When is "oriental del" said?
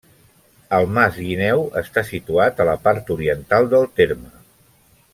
3.19-3.87